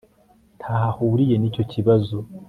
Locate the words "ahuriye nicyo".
0.91-1.63